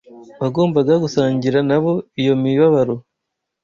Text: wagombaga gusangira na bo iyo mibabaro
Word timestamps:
wagombaga 0.41 0.93
gusangira 1.03 1.59
na 1.69 1.77
bo 1.83 1.93
iyo 2.21 2.33
mibabaro 2.41 2.95